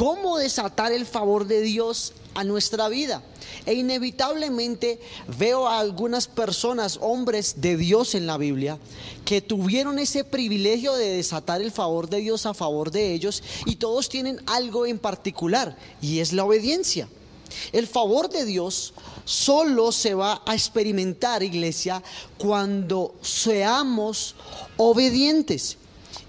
[0.00, 3.22] cómo desatar el favor de Dios a nuestra vida.
[3.66, 4.98] E inevitablemente
[5.36, 8.78] veo a algunas personas, hombres de Dios en la Biblia,
[9.26, 13.76] que tuvieron ese privilegio de desatar el favor de Dios a favor de ellos y
[13.76, 17.06] todos tienen algo en particular y es la obediencia.
[17.70, 18.94] El favor de Dios
[19.26, 22.02] solo se va a experimentar, iglesia,
[22.38, 24.34] cuando seamos
[24.78, 25.76] obedientes.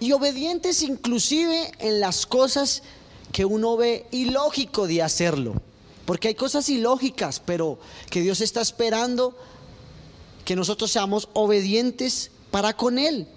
[0.02, 3.01] Y obedientes inclusive en las cosas que
[3.46, 5.56] uno ve ilógico de hacerlo.
[6.06, 9.36] Porque hay cosas ilógicas, pero que Dios está esperando
[10.44, 13.28] que nosotros seamos obedientes para con Él.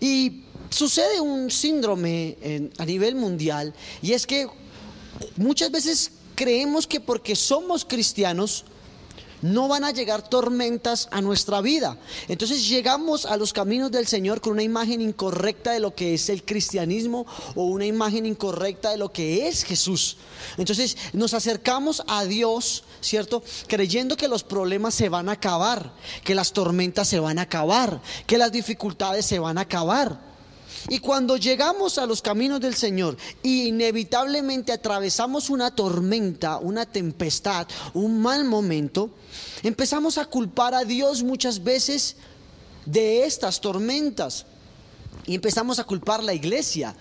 [0.00, 4.46] Y sucede un síndrome a nivel mundial y es que
[5.36, 8.64] muchas veces creemos que porque somos cristianos
[9.42, 11.96] no van a llegar tormentas a nuestra vida.
[12.28, 16.28] Entonces llegamos a los caminos del Señor con una imagen incorrecta de lo que es
[16.28, 20.16] el cristianismo o una imagen incorrecta de lo que es Jesús.
[20.56, 23.42] Entonces nos acercamos a Dios, ¿cierto?
[23.66, 25.92] Creyendo que los problemas se van a acabar,
[26.24, 30.29] que las tormentas se van a acabar, que las dificultades se van a acabar.
[30.88, 37.66] Y cuando llegamos a los caminos del Señor y inevitablemente atravesamos una tormenta, una tempestad,
[37.94, 39.10] un mal momento,
[39.62, 42.16] empezamos a culpar a Dios muchas veces
[42.86, 44.46] de estas tormentas.
[45.26, 46.94] Y empezamos a culpar la iglesia.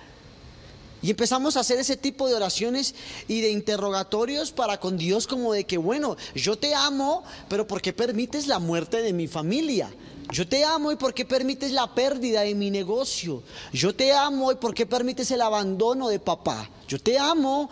[1.02, 2.94] Y empezamos a hacer ese tipo de oraciones
[3.28, 7.82] y de interrogatorios para con Dios como de que, bueno, yo te amo, pero ¿por
[7.82, 9.90] qué permites la muerte de mi familia?
[10.32, 13.42] Yo te amo y por qué permites la pérdida de mi negocio.
[13.74, 16.70] Yo te amo y por qué permites el abandono de papá.
[16.88, 17.70] Yo te amo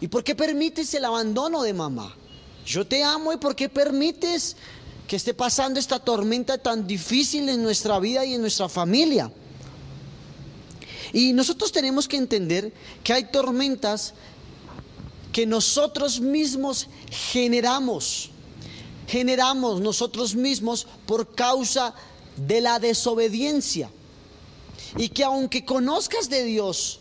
[0.00, 2.14] y por qué permites el abandono de mamá.
[2.64, 4.56] Yo te amo y por qué permites
[5.08, 9.32] que esté pasando esta tormenta tan difícil en nuestra vida y en nuestra familia.
[11.12, 12.72] Y nosotros tenemos que entender
[13.02, 14.14] que hay tormentas
[15.32, 18.31] que nosotros mismos generamos
[19.06, 21.94] generamos nosotros mismos por causa
[22.36, 23.90] de la desobediencia.
[24.96, 27.00] Y que aunque conozcas de Dios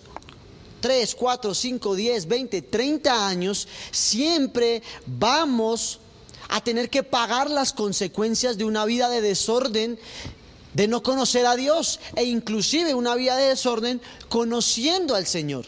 [0.82, 6.00] 3, 4, 5, 10, 20, 30 años, siempre vamos
[6.50, 9.98] a tener que pagar las consecuencias de una vida de desorden,
[10.74, 15.66] de no conocer a Dios e inclusive una vida de desorden conociendo al Señor.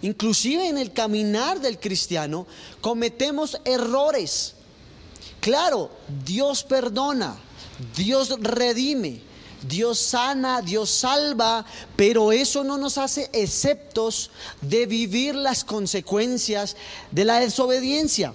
[0.00, 2.46] Inclusive en el caminar del cristiano
[2.80, 4.54] cometemos errores
[5.40, 5.90] Claro,
[6.24, 7.36] Dios perdona,
[7.96, 9.20] Dios redime,
[9.66, 11.64] Dios sana, Dios salva,
[11.96, 16.76] pero eso no nos hace exceptos de vivir las consecuencias
[17.10, 18.34] de la desobediencia.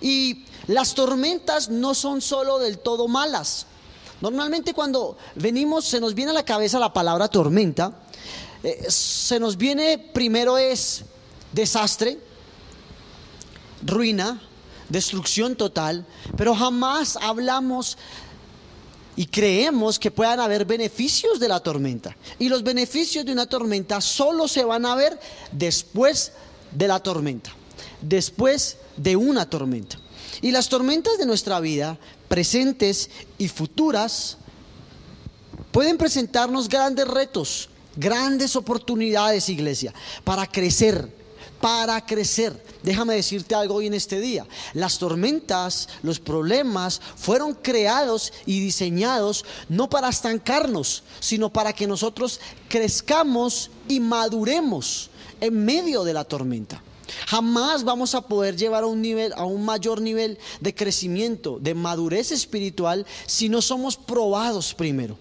[0.00, 3.66] Y las tormentas no son solo del todo malas.
[4.20, 7.92] Normalmente cuando venimos, se nos viene a la cabeza la palabra tormenta,
[8.62, 11.04] eh, se nos viene primero es
[11.52, 12.18] desastre,
[13.84, 14.40] ruina,
[14.88, 17.98] destrucción total, pero jamás hablamos
[19.16, 22.16] y creemos que puedan haber beneficios de la tormenta.
[22.38, 25.18] Y los beneficios de una tormenta solo se van a ver
[25.52, 26.32] después
[26.70, 27.50] de la tormenta,
[28.02, 29.98] después de una tormenta.
[30.42, 31.98] Y las tormentas de nuestra vida,
[32.28, 33.08] presentes
[33.38, 34.36] y futuras,
[35.72, 41.10] pueden presentarnos grandes retos, grandes oportunidades, iglesia, para crecer,
[41.60, 42.64] para crecer.
[42.82, 44.46] Déjame decirte algo hoy en este día.
[44.74, 52.40] Las tormentas, los problemas fueron creados y diseñados no para estancarnos, sino para que nosotros
[52.68, 56.82] crezcamos y maduremos en medio de la tormenta.
[57.26, 61.74] Jamás vamos a poder llevar a un nivel, a un mayor nivel de crecimiento, de
[61.74, 65.16] madurez espiritual, si no somos probados primero.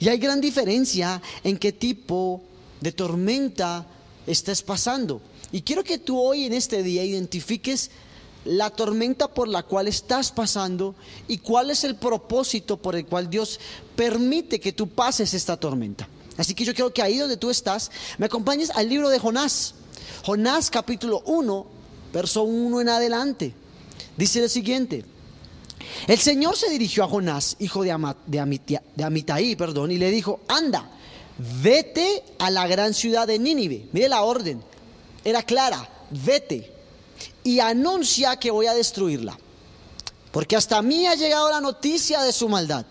[0.00, 2.42] Y hay gran diferencia en qué tipo
[2.80, 3.86] de tormenta
[4.26, 5.20] estás pasando.
[5.52, 7.90] Y quiero que tú hoy en este día identifiques
[8.44, 10.94] la tormenta por la cual estás pasando
[11.28, 13.60] y cuál es el propósito por el cual Dios
[13.96, 16.08] permite que tú pases esta tormenta.
[16.36, 19.74] Así que yo quiero que ahí donde tú estás, me acompañes al libro de Jonás.
[20.24, 21.66] Jonás capítulo 1,
[22.12, 23.54] verso 1 en adelante.
[24.16, 25.04] Dice lo siguiente.
[26.06, 30.90] El Señor se dirigió a Jonás, hijo de, de Amitai, perdón, y le dijo, anda,
[31.62, 33.88] vete a la gran ciudad de Nínive.
[33.92, 34.62] Mire la orden
[35.24, 36.72] era clara, vete
[37.44, 39.38] y anuncia que voy a destruirla.
[40.30, 42.86] Porque hasta mí ha llegado la noticia de su maldad.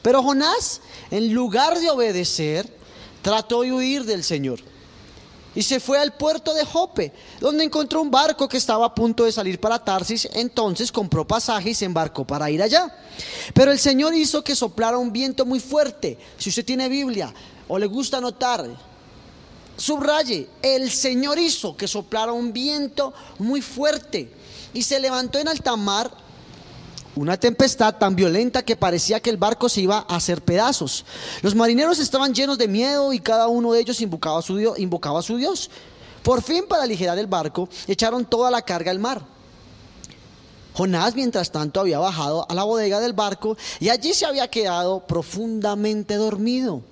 [0.00, 0.80] Pero Jonás,
[1.10, 2.68] en lugar de obedecer,
[3.20, 4.60] trató de huir del Señor.
[5.54, 9.24] Y se fue al puerto de Jope, donde encontró un barco que estaba a punto
[9.24, 10.26] de salir para Tarsis.
[10.32, 12.96] Entonces compró pasaje y se embarcó para ir allá.
[13.52, 16.18] Pero el Señor hizo que soplara un viento muy fuerte.
[16.38, 17.34] Si usted tiene Biblia
[17.68, 18.66] o le gusta anotar,
[19.76, 24.32] subraye, el Señor hizo que soplara un viento muy fuerte
[24.74, 26.10] y se levantó en alta mar
[27.14, 31.04] una tempestad tan violenta que parecía que el barco se iba a hacer pedazos.
[31.42, 34.78] Los marineros estaban llenos de miedo y cada uno de ellos invocaba a su Dios.
[34.78, 35.70] Invocaba a su Dios.
[36.22, 39.22] Por fin, para aligerar el barco, echaron toda la carga al mar.
[40.74, 45.00] Jonás, mientras tanto, había bajado a la bodega del barco y allí se había quedado
[45.00, 46.82] profundamente dormido.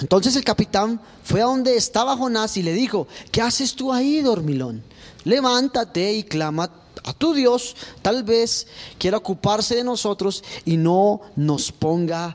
[0.00, 4.20] Entonces el capitán fue a donde estaba Jonás y le dijo, ¿qué haces tú ahí,
[4.20, 4.82] dormilón?
[5.24, 6.70] Levántate y clama
[7.04, 8.66] a tu Dios, tal vez
[8.98, 12.34] quiera ocuparse de nosotros y no nos ponga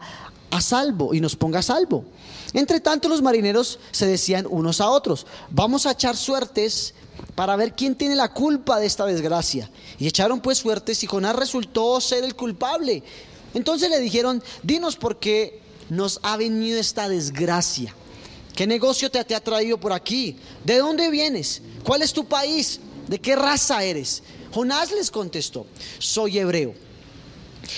[0.51, 2.05] a salvo, y nos ponga a salvo.
[2.53, 6.93] Entre tanto los marineros se decían unos a otros, vamos a echar suertes
[7.33, 9.69] para ver quién tiene la culpa de esta desgracia.
[9.97, 13.03] Y echaron pues suertes y Jonás resultó ser el culpable.
[13.55, 15.62] Entonces le dijeron, dinos por qué
[15.95, 17.95] nos ha venido esta desgracia.
[18.55, 20.35] ¿Qué negocio te, te ha traído por aquí?
[20.63, 21.61] ¿De dónde vienes?
[21.83, 22.79] ¿Cuál es tu país?
[23.07, 24.23] ¿De qué raza eres?
[24.53, 25.65] Jonás les contestó,
[25.97, 26.75] soy hebreo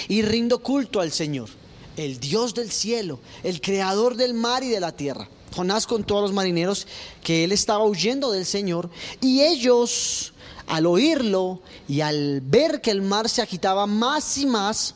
[0.10, 1.50] y rindo culto al Señor,
[1.96, 5.30] el Dios del cielo, el creador del mar y de la tierra.
[5.56, 6.86] Jonás contó a los marineros
[7.24, 8.90] que él estaba huyendo del Señor
[9.22, 10.34] y ellos,
[10.68, 14.96] al oírlo y al ver que el mar se agitaba más y más,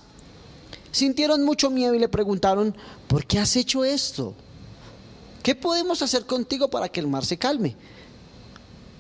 [0.92, 2.76] sintieron mucho miedo y le preguntaron,
[3.08, 4.34] ¿por qué has hecho esto?
[5.44, 7.76] ¿Qué podemos hacer contigo para que el mar se calme?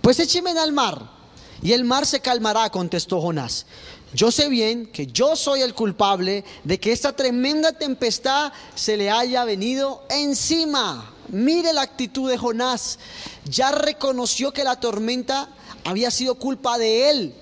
[0.01, 1.09] Pues écheme al mar
[1.62, 3.65] y el mar se calmará, contestó Jonás.
[4.13, 9.12] Yo sé bien que yo soy el culpable de que esta tremenda tempestad se le
[9.12, 11.13] haya venido encima.
[11.27, 12.97] Mire la actitud de Jonás.
[13.45, 15.50] Ya reconoció que la tormenta
[15.83, 17.36] había sido culpa de él.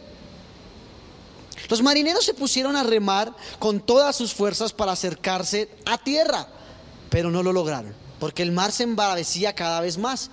[1.69, 6.48] Los marineros se pusieron a remar con todas sus fuerzas para acercarse a tierra,
[7.10, 10.30] pero no lo lograron, porque el mar se embravecía cada vez más.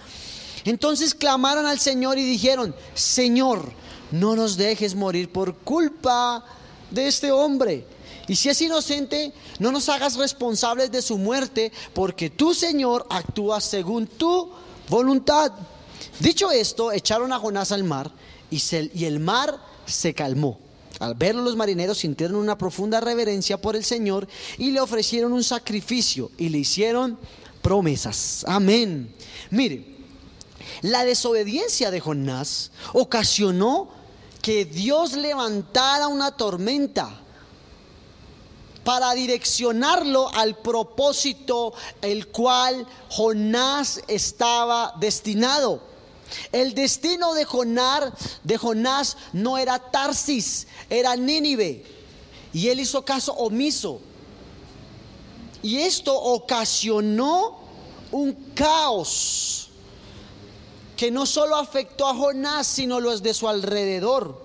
[0.65, 3.73] Entonces clamaron al Señor y dijeron, Señor,
[4.11, 6.45] no nos dejes morir por culpa
[6.91, 7.87] de este hombre.
[8.27, 13.65] Y si es inocente, no nos hagas responsables de su muerte, porque tú, Señor, actúas
[13.65, 14.51] según tu
[14.89, 15.53] voluntad.
[16.21, 18.11] Dicho esto, echaron a Jonás al mar
[18.51, 20.64] y el mar se calmó.
[21.01, 25.45] Al verlo los marineros sintieron una profunda reverencia por el Señor y le ofrecieron un
[25.45, 27.19] sacrificio y le hicieron
[27.63, 28.45] promesas.
[28.47, 29.15] Amén.
[29.51, 29.85] Mire,
[30.83, 33.89] la desobediencia de Jonás ocasionó
[34.43, 37.21] que Dios levantara una tormenta
[38.85, 45.94] para direccionarlo al propósito el cual Jonás estaba destinado.
[46.53, 48.13] El destino de Jonás,
[48.43, 51.85] de Jonás no era Tarsis, era Nínive.
[52.53, 54.01] Y él hizo caso omiso.
[55.63, 57.59] Y esto ocasionó
[58.13, 59.71] un caos
[60.97, 64.45] que no solo afectó a Jonás, sino los de su alrededor.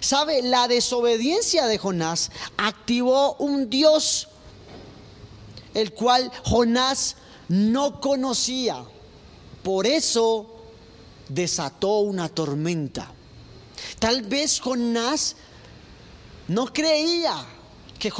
[0.00, 0.42] ¿Sabe?
[0.42, 4.28] La desobediencia de Jonás activó un Dios,
[5.74, 7.16] el cual Jonás
[7.48, 8.84] no conocía.
[9.62, 10.55] Por eso
[11.28, 13.12] desató una tormenta.
[13.98, 15.36] Tal vez Jonás
[16.48, 17.44] no creía
[17.98, 18.10] que,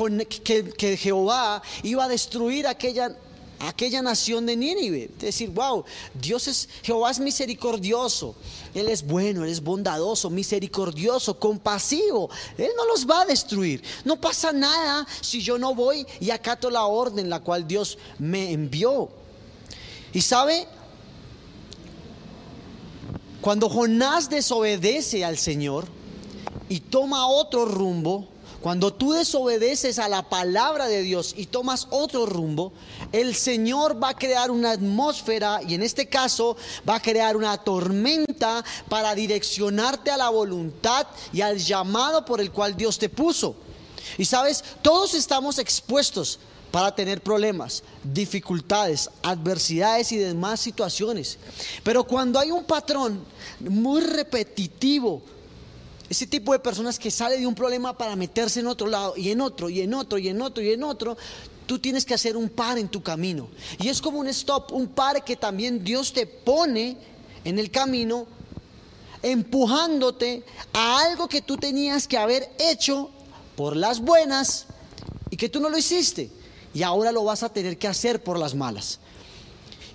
[0.76, 3.16] que, Jehová iba a destruir aquella
[3.58, 5.10] aquella nación de Nínive.
[5.18, 8.34] Decir, wow, Dios es, Jehová es misericordioso.
[8.74, 12.28] Él es bueno, Él es bondadoso, misericordioso, compasivo.
[12.58, 13.82] Él no los va a destruir.
[14.04, 18.52] No pasa nada si yo no voy y acato la orden la cual Dios me
[18.52, 19.08] envió.
[20.12, 20.66] Y sabe,
[23.46, 25.84] cuando Jonás desobedece al Señor
[26.68, 28.26] y toma otro rumbo,
[28.60, 32.72] cuando tú desobedeces a la palabra de Dios y tomas otro rumbo,
[33.12, 36.56] el Señor va a crear una atmósfera y en este caso
[36.88, 42.50] va a crear una tormenta para direccionarte a la voluntad y al llamado por el
[42.50, 43.54] cual Dios te puso.
[44.18, 46.40] Y sabes, todos estamos expuestos
[46.76, 51.38] para tener problemas, dificultades, adversidades y demás situaciones.
[51.82, 53.24] Pero cuando hay un patrón
[53.60, 55.22] muy repetitivo,
[56.06, 59.30] ese tipo de personas que sale de un problema para meterse en otro lado y
[59.30, 61.16] en otro y en otro y en otro y en otro,
[61.64, 63.48] tú tienes que hacer un par en tu camino.
[63.80, 66.98] Y es como un stop, un par que también Dios te pone
[67.42, 68.26] en el camino,
[69.22, 73.08] empujándote a algo que tú tenías que haber hecho
[73.56, 74.66] por las buenas
[75.30, 76.35] y que tú no lo hiciste.
[76.76, 78.98] Y ahora lo vas a tener que hacer por las malas.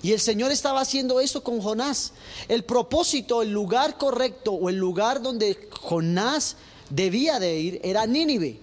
[0.02, 2.14] Y el Señor estaba haciendo eso con Jonás.
[2.48, 6.56] El propósito, el lugar correcto o el lugar donde Jonás
[6.90, 8.60] debía de ir era Nínive.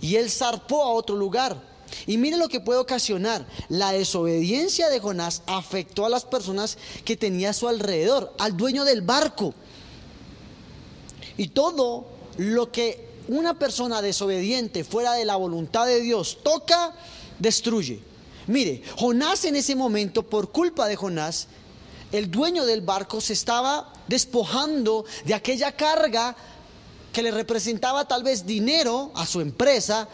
[0.00, 1.62] Y él zarpó a otro lugar.
[2.08, 3.46] Y mire lo que puede ocasionar.
[3.68, 8.84] La desobediencia de Jonás afectó a las personas que tenía a su alrededor, al dueño
[8.84, 9.54] del barco.
[11.36, 12.06] Y todo
[12.36, 16.96] lo que una persona desobediente fuera de la voluntad de Dios toca,
[17.44, 18.00] destruye.
[18.46, 21.46] Mire, Jonás en ese momento, por culpa de Jonás,
[22.10, 26.34] el dueño del barco se estaba despojando de aquella carga
[27.12, 30.08] que le representaba tal vez dinero a su empresa,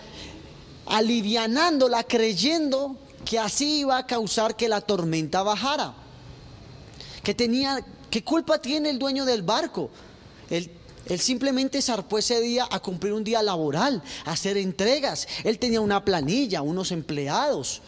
[0.86, 5.94] alivianándola creyendo que así iba a causar que la tormenta bajara.
[7.22, 9.90] Que tenía, ¿qué culpa tiene el dueño del barco?
[11.06, 15.26] Él simplemente zarpó ese día a cumplir un día laboral, a hacer entregas.
[15.44, 17.82] Él tenía una planilla, unos empleados.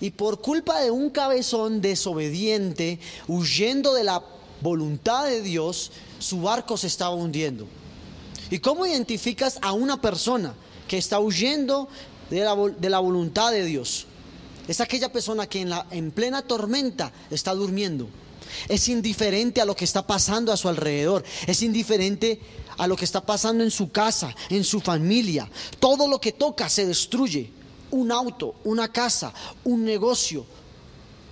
[0.00, 4.22] Y por culpa de un cabezón desobediente, huyendo de la
[4.62, 7.66] voluntad de Dios, su barco se estaba hundiendo.
[8.50, 10.54] ¿Y cómo identificas a una persona
[10.88, 11.88] que está huyendo
[12.30, 14.06] de la, de la voluntad de Dios?
[14.70, 18.08] Es aquella persona que en, plena tormenta está durmiendo.
[18.68, 21.24] Es indiferente a lo que está pasando a su alrededor.
[21.48, 22.38] Es indiferente
[22.78, 25.50] a lo que está pasando en su casa, en su familia.
[25.80, 27.50] Todo lo que toca se destruye
[27.90, 29.34] un auto, una casa,
[29.64, 30.46] un negocio.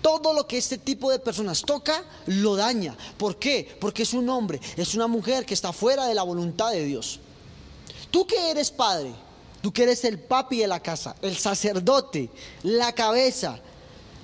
[0.02, 2.96] Todo lo que este tipo de personas toca lo daña.
[3.18, 3.76] ¿Por qué?
[3.80, 7.20] Porque es un hombre, es una mujer que está fuera de la voluntad de Dios.
[8.10, 9.14] Tú que eres padre,
[9.68, 12.30] tú que eres el papi de la casa, el sacerdote,
[12.62, 13.60] la cabeza,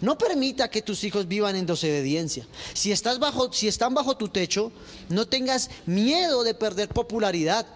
[0.01, 2.47] no permita que tus hijos vivan en desobediencia.
[2.73, 4.73] Si estás bajo, si están bajo tu techo,
[5.11, 7.67] no tengas miedo de perder popularidad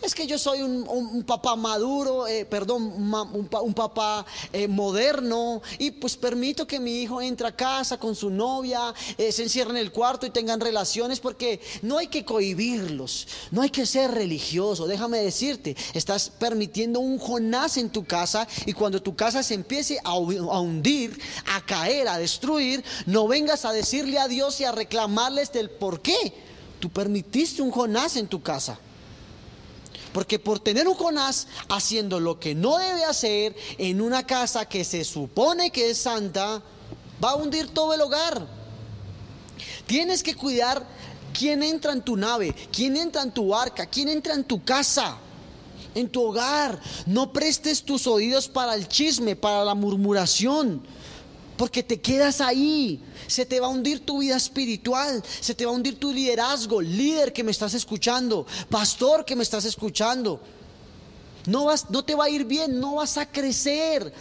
[0.00, 6.16] es que yo soy un, papá maduro, eh, perdón, un, papá eh, moderno y pues
[6.16, 9.90] permito que mi hijo entre a casa con su novia, eh, se encierre en el
[9.92, 14.86] cuarto y tengan relaciones porque no hay que cohibirlos, no hay que ser religioso.
[14.86, 19.98] Déjame decirte, estás permitiendo un Jonás en tu casa y cuando tu casa se empiece
[20.04, 21.18] a, a hundir,
[21.54, 26.00] a caer, a destruir, no vengas a decirle a Dios y a reclamarles del por
[26.00, 26.32] qué.
[26.78, 28.78] Tú permitiste un Jonás en tu casa.
[30.18, 34.82] Porque por tener un Jonás haciendo lo que no debe hacer en una casa que
[34.82, 36.60] se supone que es santa,
[37.22, 38.44] va a hundir todo el hogar.
[39.86, 40.84] Tienes que cuidar
[41.32, 45.18] quién entra en tu nave, quién entra en tu barca, quién entra en tu casa,
[45.94, 46.80] en tu hogar.
[47.06, 50.82] No prestes tus oídos para el chisme, para la murmuración
[51.58, 53.02] porque te quedas ahí.
[53.26, 56.80] Se te va a hundir tu vida espiritual, se te va a hundir tu liderazgo,
[56.80, 60.40] líder que me estás escuchando, pastor que me estás escuchando.
[61.44, 64.12] No, vas, no te va a ir bien, no vas a crecer.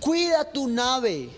[0.00, 1.28] Cuida tu nave,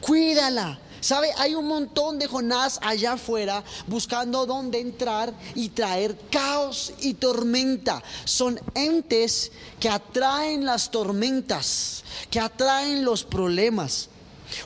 [0.00, 0.80] cuídala.
[1.02, 1.32] ¿Sabe?
[1.36, 8.00] Hay un montón de Jonás allá afuera buscando dónde entrar y traer caos y tormenta.
[8.24, 9.50] Son entes
[9.80, 14.10] que atraen las tormentas, que atraen los problemas.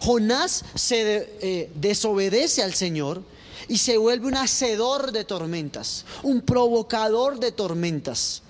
[0.00, 3.22] Jonás se eh, desobedece al Señor
[3.68, 8.42] y se vuelve un hacedor de tormentas, un provocador de tormentas,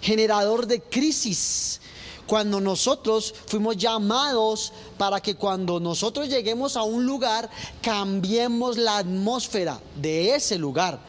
[0.00, 1.80] generador de crisis.
[2.26, 7.48] Cuando nosotros fuimos llamados para que cuando nosotros lleguemos a un lugar,
[7.80, 11.00] cambiemos la atmósfera de ese lugar.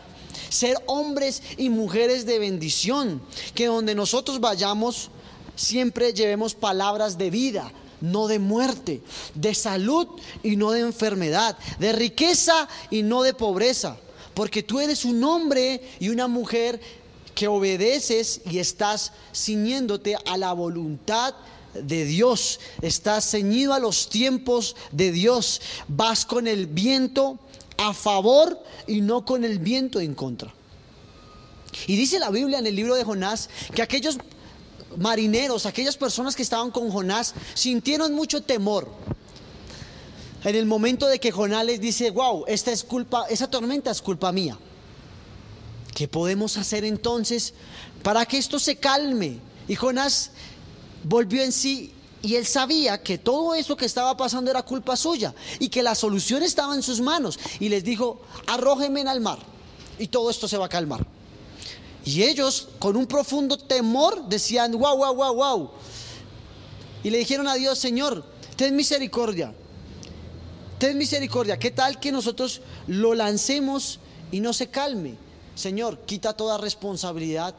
[0.50, 3.22] Ser hombres y mujeres de bendición,
[3.54, 5.10] que donde nosotros vayamos,
[5.56, 9.01] siempre llevemos palabras de vida, no de muerte,
[9.36, 10.08] de salud
[10.44, 13.98] y no de enfermedad, de riqueza y no de pobreza,
[14.34, 16.79] porque tú eres un hombre y una mujer
[17.36, 21.34] que obedeces y estás ciñéndote a la voluntad
[21.74, 27.39] de Dios, estás ceñido a los tiempos de Dios, vas con el viento
[27.77, 30.53] a favor y no con el viento en contra.
[31.88, 34.18] Y dice la Biblia en el libro de Jonás que aquellos
[34.98, 38.88] marineros, aquellas personas que estaban con Jonás, sintieron mucho temor.
[40.43, 44.01] En el momento de que Jonás les dice, wow, esta es culpa, esa tormenta es
[44.01, 44.58] culpa mía.
[45.93, 47.53] ¿Qué podemos hacer entonces
[48.03, 49.39] para que esto se calme?
[49.67, 50.31] Y Jonás
[51.03, 55.34] volvió en sí y él sabía que todo eso que estaba pasando era culpa suya
[55.60, 57.38] y que la solución estaba en sus manos.
[57.60, 59.39] Y les dijo, arrójenme al mar
[59.98, 61.05] y todo esto se va a calmar.
[62.06, 65.72] Y ellos, con un profundo temor, decían, wow, wow, wow, wow.
[67.03, 68.24] Y le dijeron a Dios, Señor,
[68.56, 69.53] ten misericordia.
[70.77, 71.60] Ten misericordia.
[71.60, 74.00] ¿Qué tal que nosotros lo lancemos
[74.32, 75.15] y no se calme?
[75.56, 77.53] Señor, quita toda responsabilidad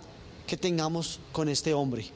[0.47, 2.11] que tengamos con este hombre.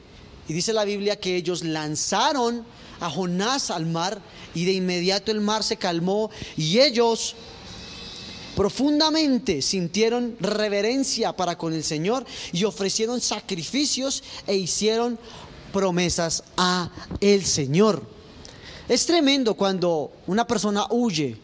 [0.47, 2.65] Y dice la Biblia que ellos lanzaron
[2.99, 4.19] a Jonás al mar
[4.53, 7.35] y de inmediato el mar se calmó y ellos
[8.55, 15.19] profundamente sintieron reverencia para con el Señor y ofrecieron sacrificios e hicieron
[15.73, 18.01] promesas a el Señor.
[18.87, 21.37] Es tremendo cuando una persona huye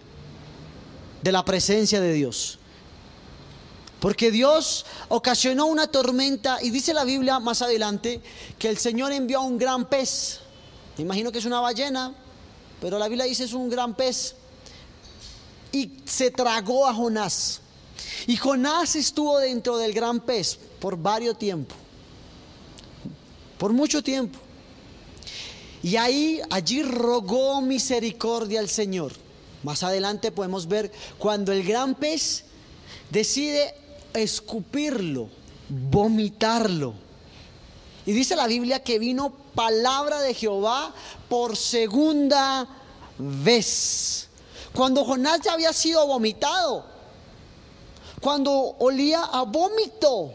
[1.21, 2.59] de la presencia de Dios.
[3.99, 8.21] Porque Dios ocasionó una tormenta y dice la Biblia más adelante
[8.57, 10.39] que el Señor envió un gran pez.
[10.97, 12.15] Me imagino que es una ballena,
[12.79, 14.35] pero la Biblia dice es un gran pez.
[15.71, 17.61] Y se tragó a Jonás.
[18.27, 21.77] Y Jonás estuvo dentro del gran pez por varios tiempos.
[23.57, 24.39] Por mucho tiempo.
[25.83, 29.13] Y ahí, allí rogó misericordia al Señor.
[29.63, 32.45] Más adelante podemos ver cuando el gran pez
[33.09, 33.73] decide
[34.13, 35.29] escupirlo,
[35.69, 36.93] vomitarlo.
[38.05, 40.93] Y dice la Biblia que vino palabra de Jehová
[41.29, 42.67] por segunda
[43.17, 44.27] vez.
[44.73, 46.85] Cuando Jonás ya había sido vomitado,
[48.21, 50.33] cuando olía a vómito,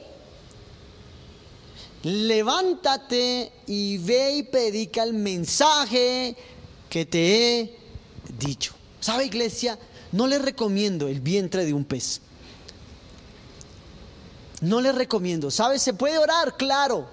[2.02, 6.36] levántate y ve y predica el mensaje
[6.90, 7.78] que te he
[8.38, 8.74] dicho.
[9.00, 9.78] ¿Sabe iglesia?
[10.12, 12.20] No le recomiendo el vientre de un pez.
[14.60, 15.50] No le recomiendo.
[15.50, 15.78] ¿Sabe?
[15.78, 17.06] Se puede orar, claro.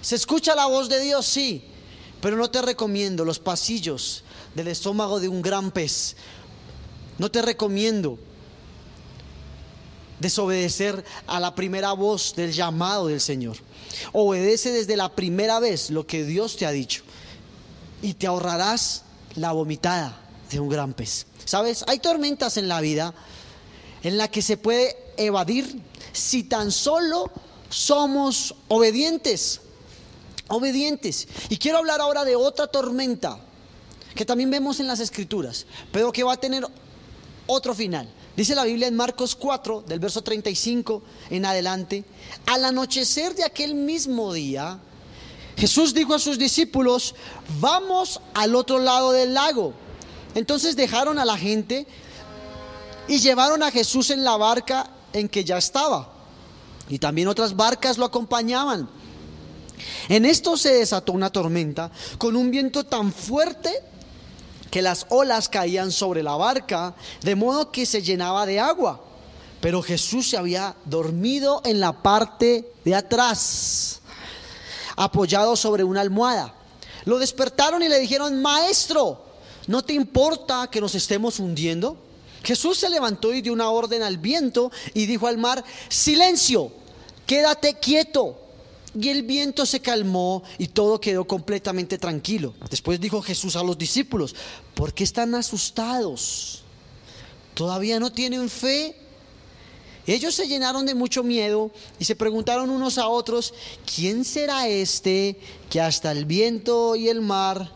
[0.00, 1.26] ¿Se escucha la voz de Dios?
[1.26, 1.64] Sí.
[2.20, 6.16] Pero no te recomiendo los pasillos del estómago de un gran pez.
[7.18, 8.18] No te recomiendo
[10.18, 13.56] desobedecer a la primera voz del llamado del Señor.
[14.12, 17.02] Obedece desde la primera vez lo que Dios te ha dicho
[18.02, 19.02] y te ahorrarás
[19.34, 21.26] la vomitada de un gran pez.
[21.44, 21.84] ¿Sabes?
[21.88, 23.14] Hay tormentas en la vida
[24.02, 25.80] en la que se puede evadir
[26.12, 27.30] si tan solo
[27.68, 29.60] somos obedientes.
[30.48, 31.28] Obedientes.
[31.48, 33.38] Y quiero hablar ahora de otra tormenta
[34.14, 36.66] que también vemos en las escrituras, pero que va a tener
[37.46, 38.08] otro final.
[38.36, 42.04] Dice la Biblia en Marcos 4, del verso 35 en adelante,
[42.46, 44.78] al anochecer de aquel mismo día,
[45.56, 47.14] Jesús dijo a sus discípulos,
[47.60, 49.74] vamos al otro lado del lago.
[50.34, 51.86] Entonces dejaron a la gente
[53.08, 56.12] y llevaron a Jesús en la barca en que ya estaba.
[56.88, 58.88] Y también otras barcas lo acompañaban.
[60.08, 63.82] En esto se desató una tormenta con un viento tan fuerte
[64.70, 69.00] que las olas caían sobre la barca, de modo que se llenaba de agua.
[69.60, 74.00] Pero Jesús se había dormido en la parte de atrás,
[74.96, 76.54] apoyado sobre una almohada.
[77.04, 79.22] Lo despertaron y le dijeron, maestro,
[79.66, 81.96] ¿no te importa que nos estemos hundiendo?
[82.42, 86.72] Jesús se levantó y dio una orden al viento y dijo al mar, silencio,
[87.26, 88.38] quédate quieto.
[88.98, 92.54] Y el viento se calmó y todo quedó completamente tranquilo.
[92.68, 94.34] Después dijo Jesús a los discípulos,
[94.74, 96.62] ¿por qué están asustados?
[97.54, 98.96] ¿Todavía no tienen fe?
[100.06, 103.54] Ellos se llenaron de mucho miedo y se preguntaron unos a otros,
[103.94, 107.70] ¿quién será este que hasta el viento y el mar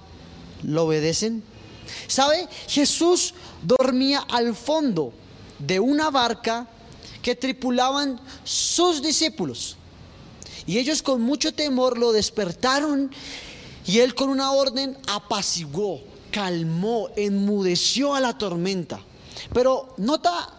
[0.65, 1.45] lo obedecen?
[2.09, 2.49] ¿Sabe?
[2.67, 5.13] Jesús dormía al fondo
[5.61, 6.67] de una barca
[7.23, 9.77] que tripulaban sus discípulos.
[10.67, 13.11] Y ellos con mucho temor lo despertaron
[13.87, 19.01] y él con una orden apaciguó, calmó, enmudeció a la tormenta.
[19.53, 20.51] Pero nota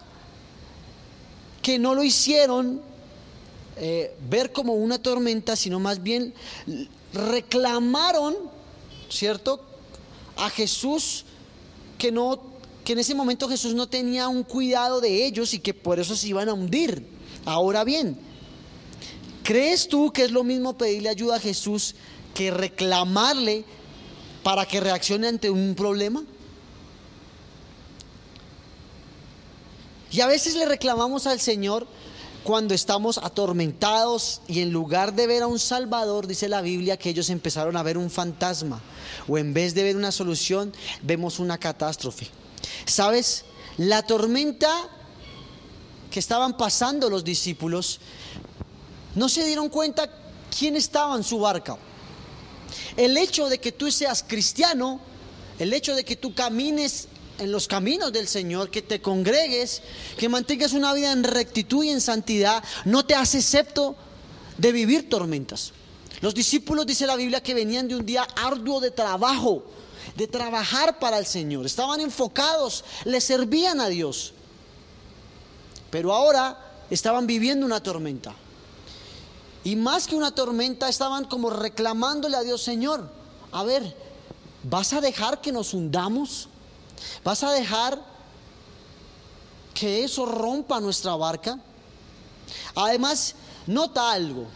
[1.60, 2.80] que no lo hicieron
[3.76, 6.32] eh, ver como una tormenta, sino más bien
[7.12, 8.36] reclamaron,
[9.10, 9.60] ¿cierto?
[10.36, 11.24] A Jesús
[11.98, 15.74] que no que en ese momento Jesús no tenía un cuidado de ellos y que
[15.74, 17.04] por eso se iban a hundir.
[17.44, 18.16] Ahora bien,
[19.46, 21.94] ¿crees tú que es lo mismo pedirle ayuda a Jesús
[22.34, 23.64] que reclamarle
[24.42, 26.24] para que reaccione ante un problema?
[30.10, 31.86] Y a veces le reclamamos al Señor
[32.42, 37.10] cuando estamos atormentados y en lugar de ver a un Salvador, dice la Biblia que
[37.10, 38.82] ellos empezaron a ver un fantasma
[39.28, 42.26] o en vez de ver una solución, vemos una catástrofe.
[42.84, 43.44] ¿Sabes?
[43.76, 44.72] La tormenta
[46.10, 48.00] que estaban pasando los discípulos,
[49.16, 50.08] no se dieron cuenta
[50.56, 51.76] quién estaba en su barca.
[52.96, 55.00] El hecho de que tú seas cristiano,
[55.58, 59.82] el hecho de que tú camines en los caminos del Señor, que te congregues,
[60.16, 63.96] que mantengas una vida en rectitud y en santidad, no te hace excepto
[64.58, 65.72] de vivir tormentas.
[66.20, 69.64] Los discípulos, dice la Biblia, que venían de un día arduo de trabajo,
[70.14, 71.66] de trabajar para el Señor.
[71.66, 74.32] Estaban enfocados, le servían a Dios.
[75.90, 76.58] Pero ahora
[76.90, 78.34] estaban viviendo una tormenta.
[79.66, 83.10] Y más que una tormenta, estaban como reclamándole a Dios, Señor,
[83.50, 83.96] a ver,
[84.62, 86.48] ¿vas a dejar que nos hundamos?
[87.24, 88.00] ¿Vas a dejar
[89.74, 91.58] que eso rompa nuestra barca?
[92.76, 93.34] Además,
[93.66, 94.46] nota algo.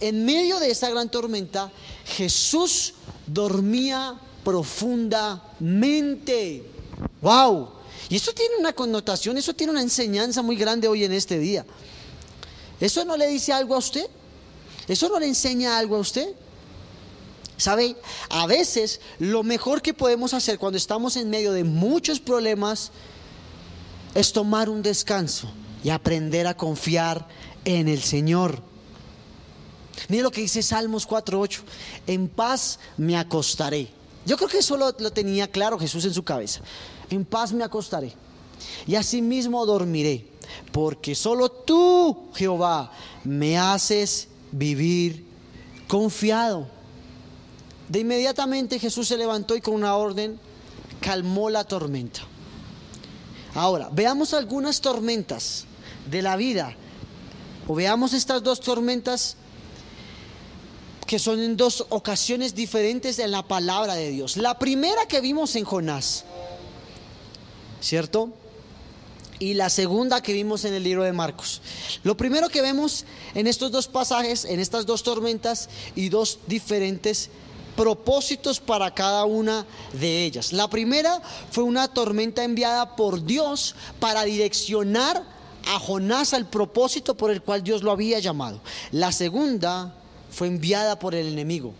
[0.00, 1.70] En medio de esa gran tormenta,
[2.06, 2.94] Jesús
[3.26, 6.72] dormía profundamente.
[7.20, 7.68] ¡Wow!
[8.08, 11.66] Y eso tiene una connotación, eso tiene una enseñanza muy grande hoy en este día.
[12.80, 14.06] ¿Eso no le dice algo a usted?
[14.88, 16.34] ¿Eso no le enseña algo a usted?
[17.56, 17.96] ¿Sabe?
[18.30, 22.90] A veces lo mejor que podemos hacer cuando estamos en medio de muchos problemas
[24.14, 25.50] es tomar un descanso
[25.82, 27.26] y aprender a confiar
[27.64, 28.62] en el Señor.
[30.08, 31.60] Mire lo que dice Salmos 4.8.
[32.06, 33.88] En paz me acostaré.
[34.26, 36.60] Yo creo que eso lo, lo, tenía claro Jesús en su cabeza.
[37.10, 38.14] En paz me acostaré.
[38.86, 40.26] Y asimismo dormiré.
[40.72, 42.92] Porque solo tú, Jehová,
[43.24, 45.24] me haces vivir
[45.88, 46.68] confiado.
[47.88, 50.38] De inmediatamente Jesús se levantó y con una orden
[51.00, 52.20] calmó la tormenta.
[53.54, 55.64] Ahora, veamos algunas tormentas
[56.10, 56.74] de la vida.
[57.66, 59.36] O veamos estas dos tormentas
[61.06, 64.36] que son en dos ocasiones diferentes en la palabra de Dios.
[64.36, 66.24] La primera que vimos en Jonás,
[67.80, 68.32] ¿cierto?
[69.38, 71.60] Y la segunda que vimos en el libro de Marcos.
[72.02, 77.30] Lo primero que vemos en estos dos pasajes, en estas dos tormentas y dos diferentes
[77.76, 80.52] propósitos para cada una de ellas.
[80.52, 81.20] La primera
[81.50, 85.24] fue una tormenta enviada por Dios para direccionar
[85.66, 88.60] a Jonás al propósito por el cual Dios lo había llamado.
[88.92, 89.94] La segunda
[90.30, 91.74] fue enviada por el enemigo,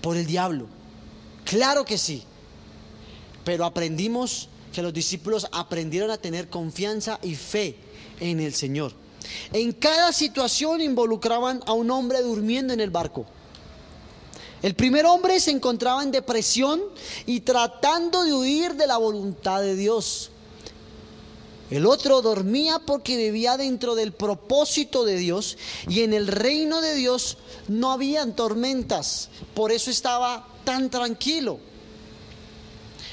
[0.00, 0.66] por el diablo.
[1.44, 2.22] Claro que sí.
[3.44, 7.74] Pero aprendimos que los discípulos aprendieron a tener confianza y fe
[8.20, 8.92] en el Señor.
[9.52, 13.26] En cada situación involucraban a un hombre durmiendo en el barco.
[14.62, 16.80] El primer hombre se encontraba en depresión
[17.26, 20.30] y tratando de huir de la voluntad de Dios.
[21.72, 26.94] El otro dormía porque vivía dentro del propósito de Dios y en el reino de
[26.94, 27.36] Dios
[27.66, 29.28] no habían tormentas.
[29.54, 31.58] Por eso estaba tan tranquilo.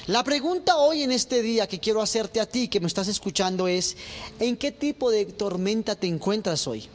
[0.08, 3.68] La pregunta hoy en este día que quiero hacerte a ti que me estás escuchando
[3.68, 3.98] es,
[4.40, 6.88] ¿en qué tipo de tormenta te encuentras hoy?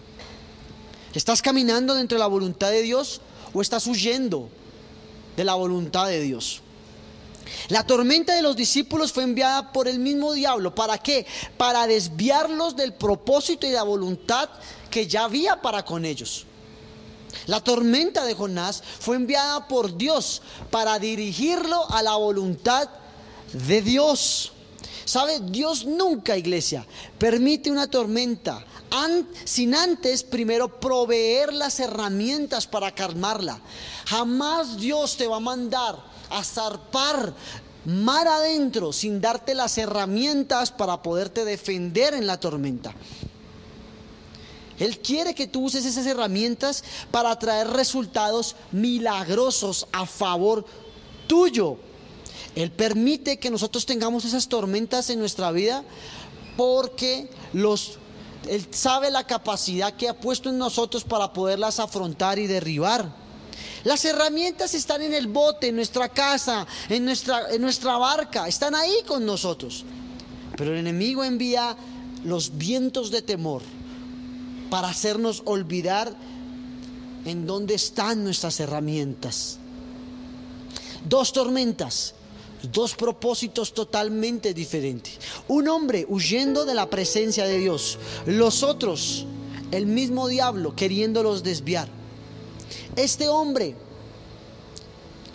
[1.12, 3.20] ¿Estás caminando dentro de la voluntad de Dios
[3.52, 4.48] o estás huyendo
[5.36, 6.62] de la voluntad de Dios?
[7.68, 10.72] La tormenta de los discípulos fue enviada por el mismo diablo.
[10.72, 11.26] ¿Para qué?
[11.56, 14.48] Para desviarlos del propósito y la voluntad
[14.88, 16.46] que ya había para con ellos.
[17.46, 22.88] La tormenta de Jonás fue enviada por Dios para dirigirlo a la voluntad
[23.52, 24.52] de Dios.
[25.04, 25.40] ¿Sabe?
[25.40, 26.86] Dios nunca, iglesia,
[27.18, 28.64] permite una tormenta
[29.44, 33.60] sin antes primero proveer las herramientas para calmarla.
[34.06, 35.96] Jamás Dios te va a mandar
[36.30, 37.32] a zarpar
[37.84, 42.94] mar adentro sin darte las herramientas para poderte defender en la tormenta.
[44.78, 50.64] Él quiere que tú uses esas herramientas para traer resultados milagrosos a favor
[51.26, 51.76] tuyo.
[52.56, 55.84] Él permite que nosotros tengamos esas tormentas en nuestra vida
[56.56, 57.98] porque los
[58.48, 63.14] él sabe la capacidad que ha puesto en nosotros para poderlas afrontar y derribar.
[63.84, 68.74] Las herramientas están en el bote, en nuestra casa, en nuestra, en nuestra barca, están
[68.74, 69.84] ahí con nosotros.
[70.56, 71.76] Pero el enemigo envía
[72.24, 73.62] los vientos de temor
[74.68, 76.14] para hacernos olvidar
[77.24, 79.58] en dónde están nuestras herramientas.
[81.08, 82.14] Dos tormentas,
[82.62, 85.18] dos propósitos totalmente diferentes.
[85.48, 89.26] Un hombre huyendo de la presencia de Dios, los otros,
[89.70, 91.88] el mismo diablo queriéndolos desviar.
[92.96, 93.74] Este hombre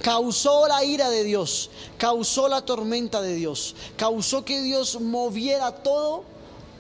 [0.02, 6.24] causó la ira de Dios, causó la tormenta de Dios, causó que Dios moviera todo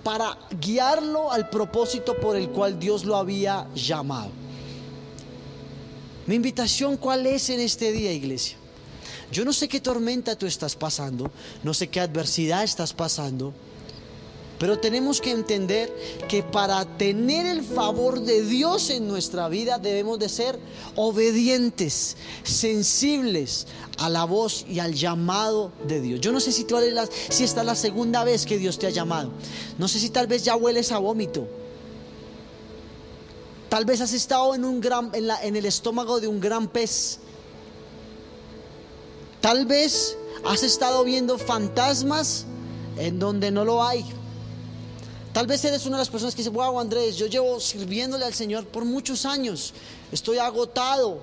[0.04, 4.30] para guiarlo al propósito por el cual Dios lo había llamado.
[6.28, 8.58] Mi invitación, ¿cuál es en este día, iglesia?
[9.32, 11.32] Yo no sé qué tormenta tú estás pasando,
[11.64, 13.54] no sé qué adversidad estás pasando,
[14.58, 15.94] pero tenemos que entender
[16.30, 20.58] que para tener el favor de Dios en nuestra vida debemos de ser
[20.96, 26.22] obedientes, sensibles a la voz y al llamado de Dios.
[26.22, 28.88] Yo no sé si, tú la, si esta es la segunda vez que Dios te
[28.88, 29.32] ha llamado.
[29.78, 31.48] No sé si tal vez ya hueles a vómito.
[33.68, 36.70] Tal vez has estado en, un gran, en, la, en el estómago de un gran
[36.70, 37.20] pez.
[39.46, 42.48] Tal vez has estado viendo fantasmas
[42.98, 44.04] en donde no lo hay.
[45.34, 48.34] Tal vez eres una de las personas que dice, wow Andrés, yo llevo sirviéndole al
[48.34, 49.76] Señor por muchos años,
[50.12, 51.20] estoy agotado,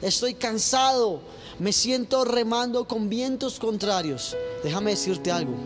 [0.00, 1.22] estoy cansado,
[1.58, 4.36] me siento remando con vientos contrarios.
[4.62, 5.56] Déjame decirte algo.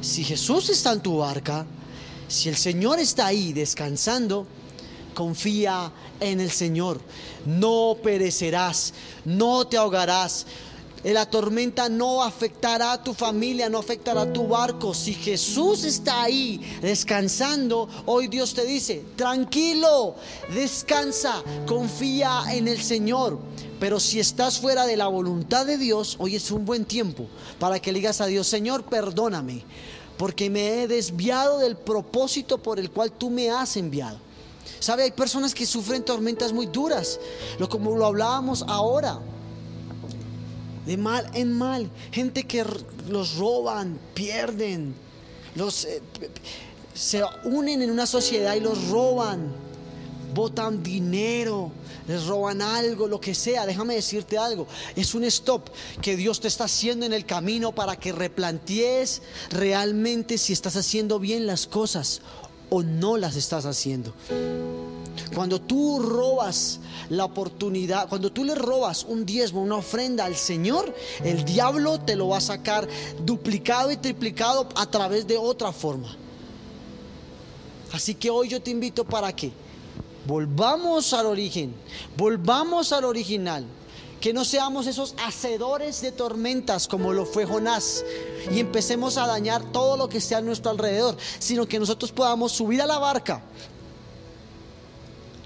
[0.00, 1.66] si Jesús está en tu barca,
[2.28, 4.46] si el Señor está ahí descansando,
[5.16, 7.00] confía en el Señor.
[7.44, 8.92] No perecerás,
[9.24, 10.46] no te ahogarás.
[11.12, 14.92] La tormenta no afectará a tu familia, no afectará a tu barco.
[14.92, 20.16] Si Jesús está ahí descansando, hoy Dios te dice, tranquilo,
[20.52, 23.38] descansa, confía en el Señor.
[23.78, 27.26] Pero si estás fuera de la voluntad de Dios, hoy es un buen tiempo
[27.60, 29.62] para que le digas a Dios, Señor, perdóname,
[30.18, 34.18] porque me he desviado del propósito por el cual tú me has enviado.
[34.80, 35.04] ¿Sabe?
[35.04, 37.20] Hay personas que sufren tormentas muy duras,
[37.60, 39.20] lo como lo hablábamos ahora.
[40.86, 42.64] De mal en mal, gente que
[43.08, 44.94] los roban, pierden,
[45.54, 46.00] los eh,
[46.94, 49.52] se unen en una sociedad y los roban,
[50.34, 51.72] botan dinero,
[52.08, 54.66] les roban algo, lo que sea, déjame decirte algo.
[54.94, 55.68] Es un stop
[56.00, 61.18] que Dios te está haciendo en el camino para que replantees realmente si estás haciendo
[61.18, 62.20] bien las cosas
[62.70, 64.14] o no las estás haciendo.
[65.34, 70.94] Cuando tú robas la oportunidad, cuando tú le robas un diezmo, una ofrenda al Señor,
[71.24, 72.88] el diablo te lo va a sacar
[73.24, 76.16] duplicado y triplicado a través de otra forma.
[77.92, 79.52] Así que hoy yo te invito para que
[80.26, 81.74] volvamos al origen,
[82.16, 83.64] volvamos al original.
[84.20, 88.02] Que no seamos esos hacedores de tormentas como lo fue Jonás
[88.50, 92.50] y empecemos a dañar todo lo que esté a nuestro alrededor, sino que nosotros podamos
[92.52, 93.42] subir a la barca,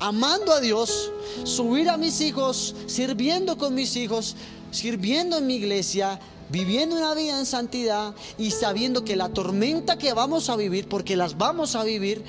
[0.01, 1.13] amando a Dios,
[1.45, 4.35] subir a mis hijos, sirviendo con mis hijos,
[4.71, 6.19] sirviendo en mi iglesia,
[6.51, 11.17] viviendo una vida en santidad y sabiendo que la tormenta que vamos a vivir, porque
[11.17, 12.25] las vamos a vivir,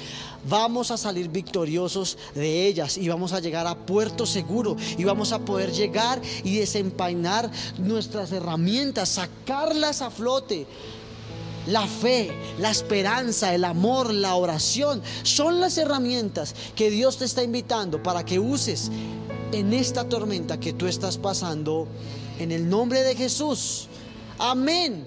[0.47, 5.31] vamos a salir victoriosos de ellas y vamos a llegar a puerto seguro y vamos
[5.31, 10.67] a poder llegar y desempañar nuestras herramientas, sacarlas a flote.
[11.67, 17.43] La fe, la esperanza, el amor, la oración son las herramientas que Dios te está
[17.43, 18.89] invitando para que uses
[19.51, 21.87] en esta tormenta que tú estás pasando
[22.39, 23.87] en el nombre de Jesús.
[24.39, 25.05] Amén.